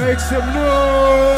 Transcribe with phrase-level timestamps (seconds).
[0.00, 1.29] Make some noise!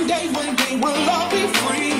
[0.00, 1.99] One day, one day, we'll all be free.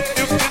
[0.00, 0.49] you, you.